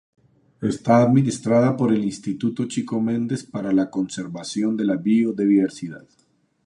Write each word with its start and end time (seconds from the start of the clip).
Esta 0.63 1.03
administrada 1.03 1.77
por 1.77 1.93
el 1.93 2.03
"Instituto 2.03 2.65
Chico 2.65 2.99
Mendes 2.99 3.43
para 3.43 3.71
la 3.71 3.91
Conservación 3.91 4.75
de 4.75 4.85
la 4.85 4.95
Biodiversidad". 4.95 6.07